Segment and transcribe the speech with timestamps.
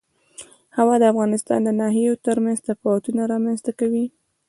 [0.77, 4.05] هوا د افغانستان د ناحیو ترمنځ تفاوتونه رامنځ ته کوي.